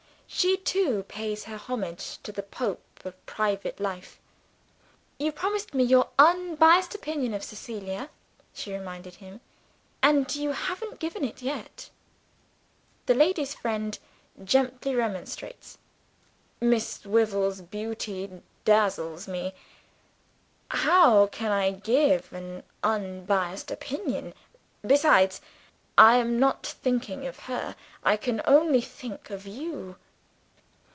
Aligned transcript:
She 0.33 0.55
too 0.55 1.03
pays 1.09 1.43
her 1.43 1.57
homage 1.57 2.17
to 2.23 2.31
the 2.31 2.41
Pope 2.41 2.81
of 3.03 3.23
private 3.25 3.81
life. 3.81 4.17
"You 5.19 5.33
promised 5.33 5.73
me 5.73 5.83
your 5.83 6.07
unbiased 6.17 6.95
opinion 6.95 7.33
of 7.33 7.43
Cecilia," 7.43 8.09
she 8.53 8.71
reminds 8.73 9.17
him; 9.17 9.41
"and 10.01 10.33
you 10.33 10.53
haven't 10.53 10.99
given 11.01 11.25
it 11.25 11.41
yet." 11.41 11.89
The 13.07 13.13
ladies' 13.13 13.53
friend 13.53 13.99
gently 14.41 14.95
remonstrates. 14.95 15.77
"Miss 16.61 17.03
Wyvil's 17.05 17.59
beauty 17.59 18.41
dazzles 18.63 19.27
me. 19.27 19.53
How 20.69 21.27
can 21.27 21.51
I 21.51 21.71
give 21.71 22.31
an 22.31 22.63
unbiased 22.83 23.69
opinion? 23.69 24.33
Besides, 24.81 25.41
I 25.97 26.15
am 26.15 26.39
not 26.39 26.65
thinking 26.65 27.27
of 27.27 27.37
her; 27.39 27.75
I 28.01 28.15
can 28.15 28.41
only 28.45 28.79
think 28.81 29.29
of 29.29 29.45
you." 29.45 29.97